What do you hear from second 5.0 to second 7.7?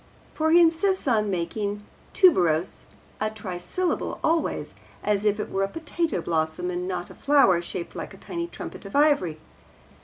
as if it were a potato blossom and not a flower